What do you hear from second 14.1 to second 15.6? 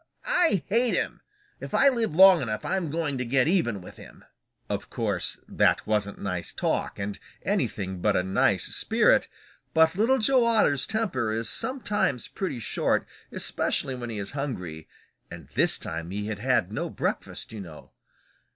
is hungry, and